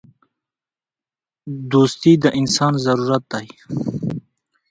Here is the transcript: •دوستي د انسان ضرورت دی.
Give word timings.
•دوستي 1.71 2.13
د 2.23 2.25
انسان 2.39 2.73
ضرورت 2.85 3.23
دی. 3.33 3.47